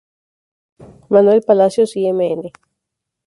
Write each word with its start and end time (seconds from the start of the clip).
Manuel 1.09 1.43
Palacios 1.43 1.95
y 1.95 2.11
Mn. 2.11 2.49